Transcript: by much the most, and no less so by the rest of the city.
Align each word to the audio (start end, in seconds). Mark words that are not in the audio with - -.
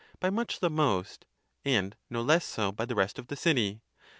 by 0.19 0.31
much 0.31 0.61
the 0.61 0.69
most, 0.71 1.27
and 1.63 1.95
no 2.09 2.23
less 2.23 2.43
so 2.43 2.71
by 2.71 2.85
the 2.85 2.95
rest 2.95 3.19
of 3.19 3.27
the 3.27 3.35
city. 3.35 3.81